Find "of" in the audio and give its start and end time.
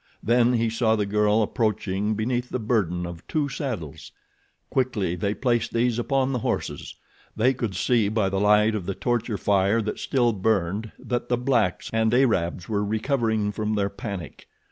3.05-3.21, 8.73-8.87